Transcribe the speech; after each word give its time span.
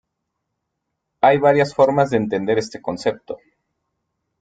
Hay 1.21 1.37
varias 1.37 1.75
formas 1.75 2.09
de 2.09 2.17
entender 2.17 2.57
este 2.57 2.81
concepto. 2.81 3.37